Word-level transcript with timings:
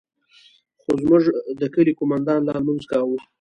خو 0.81 0.89
زموږ 1.01 1.23
د 1.59 1.61
کلي 1.73 1.93
قومندان 1.99 2.39
لا 2.43 2.53
لمونځ 2.59 2.83
کاوه. 2.91 3.17